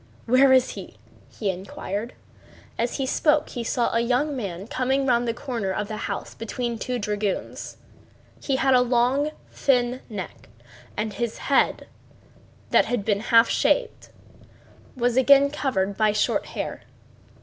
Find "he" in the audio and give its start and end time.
0.71-0.95, 1.29-1.51, 2.97-3.05, 3.49-3.63, 8.41-8.55